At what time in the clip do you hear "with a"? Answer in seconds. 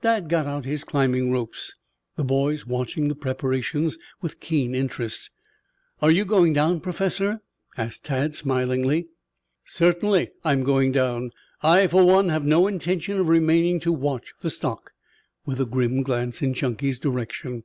15.46-15.64